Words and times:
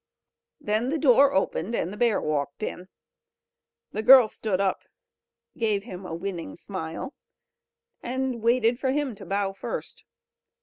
Then 0.59 0.89
the 0.89 0.97
door 0.97 1.31
opened, 1.31 1.75
and 1.75 1.93
the 1.93 1.97
bear 1.97 2.19
walked 2.19 2.63
in. 2.63 2.87
The 3.91 4.01
girl 4.01 4.27
stood 4.27 4.59
up, 4.59 4.81
gave 5.55 5.83
him 5.83 6.07
a 6.07 6.15
winning 6.15 6.55
smile, 6.55 7.13
and 8.01 8.41
waited 8.41 8.79
for 8.79 8.89
him 8.93 9.13
to 9.13 9.27
bow 9.27 9.53
first. 9.53 10.03